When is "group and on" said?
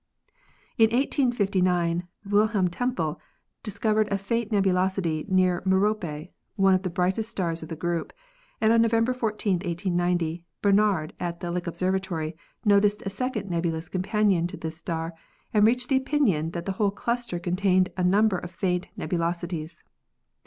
7.75-8.81